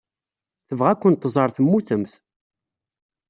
[0.67, 2.11] Tebɣa ad kent-tẓer temmutemt.